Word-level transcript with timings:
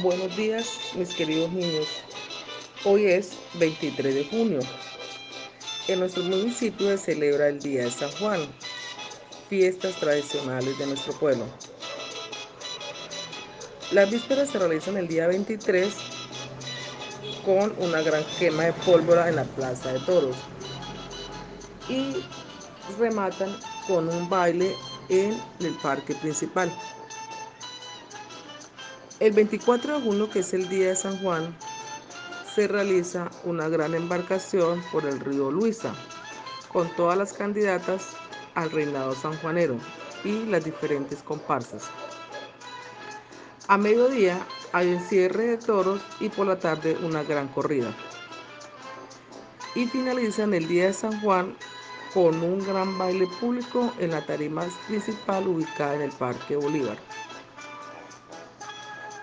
Buenos 0.00 0.34
días, 0.38 0.80
mis 0.94 1.14
queridos 1.14 1.52
niños. 1.52 1.86
Hoy 2.84 3.04
es 3.04 3.32
23 3.58 4.14
de 4.14 4.24
junio. 4.24 4.60
En 5.86 6.00
nuestro 6.00 6.22
municipio 6.22 6.88
se 6.96 6.96
celebra 6.96 7.48
el 7.48 7.60
Día 7.60 7.84
de 7.84 7.90
San 7.90 8.10
Juan, 8.12 8.40
fiestas 9.50 9.94
tradicionales 9.96 10.78
de 10.78 10.86
nuestro 10.86 11.12
pueblo. 11.18 11.44
Las 13.90 14.10
vísperas 14.10 14.48
se 14.48 14.58
realizan 14.58 14.96
el 14.96 15.08
día 15.08 15.26
23 15.26 15.92
con 17.44 17.74
una 17.76 18.00
gran 18.00 18.24
quema 18.38 18.62
de 18.62 18.72
pólvora 18.72 19.28
en 19.28 19.36
la 19.36 19.44
Plaza 19.44 19.92
de 19.92 20.00
Toros 20.00 20.36
y 21.90 22.14
rematan 22.98 23.54
con 23.86 24.08
un 24.08 24.30
baile 24.30 24.74
en 25.10 25.38
el 25.60 25.74
parque 25.82 26.14
principal. 26.14 26.72
El 29.22 29.30
24 29.34 29.94
de 29.94 30.00
junio, 30.02 30.28
que 30.28 30.40
es 30.40 30.52
el 30.52 30.68
día 30.68 30.88
de 30.88 30.96
San 30.96 31.16
Juan, 31.18 31.56
se 32.56 32.66
realiza 32.66 33.30
una 33.44 33.68
gran 33.68 33.94
embarcación 33.94 34.82
por 34.90 35.06
el 35.06 35.20
río 35.20 35.48
Luisa, 35.48 35.94
con 36.66 36.92
todas 36.96 37.16
las 37.16 37.32
candidatas 37.32 38.16
al 38.56 38.72
reinado 38.72 39.14
sanjuanero 39.14 39.76
y 40.24 40.44
las 40.46 40.64
diferentes 40.64 41.22
comparsas. 41.22 41.84
A 43.68 43.78
mediodía 43.78 44.44
hay 44.72 44.92
un 44.92 45.00
cierre 45.04 45.46
de 45.46 45.58
toros 45.58 46.02
y 46.18 46.28
por 46.28 46.48
la 46.48 46.58
tarde 46.58 46.98
una 47.04 47.22
gran 47.22 47.46
corrida. 47.46 47.94
Y 49.76 49.86
finalizan 49.86 50.52
el 50.52 50.66
día 50.66 50.86
de 50.86 50.94
San 50.94 51.20
Juan 51.20 51.56
con 52.12 52.42
un 52.42 52.58
gran 52.66 52.98
baile 52.98 53.28
público 53.38 53.92
en 54.00 54.10
la 54.10 54.26
tarima 54.26 54.64
principal 54.88 55.46
ubicada 55.46 55.94
en 55.94 56.02
el 56.02 56.10
Parque 56.10 56.56
Bolívar. 56.56 56.98